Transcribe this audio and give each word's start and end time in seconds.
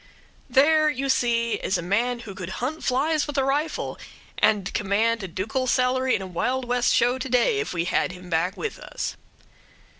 There, 0.49 0.89
you 0.89 1.09
see, 1.09 1.53
is 1.61 1.77
a 1.77 1.83
man 1.83 2.21
who 2.21 2.33
could 2.33 2.49
hunt 2.57 2.83
flies 2.83 3.27
with 3.27 3.37
a 3.37 3.43
rifle, 3.43 3.99
and 4.39 4.73
command 4.73 5.21
a 5.21 5.27
ducal 5.27 5.67
salary 5.67 6.15
in 6.15 6.23
a 6.23 6.25
Wild 6.25 6.65
West 6.65 6.91
show 6.91 7.19
to 7.19 7.29
day 7.29 7.59
if 7.59 7.71
we 7.71 7.85
had 7.85 8.11
him 8.11 8.27
back 8.27 8.57
with 8.57 8.79
us. 8.79 9.15